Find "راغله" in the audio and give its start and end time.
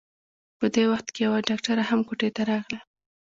2.49-2.79